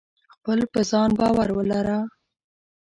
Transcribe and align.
خپل 0.33 0.59
په 0.73 0.81
ځان 0.89 1.09
باور 1.19 1.49
ولره! 1.57 1.99